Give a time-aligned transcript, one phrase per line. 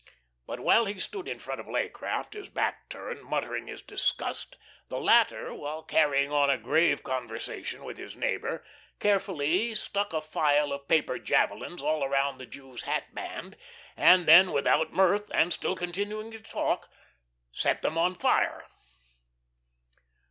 [0.47, 4.57] But while he stood in front of Leaycraft, his back turned, muttering his disgust,
[4.89, 8.65] the latter, while carrying on a grave conversation with his neighbour,
[8.99, 13.55] carefully stuck a file of paper javelins all around the Jew's hat band,
[13.95, 16.89] and then still without mirth and still continuing to talk
[17.51, 18.65] set them on fire.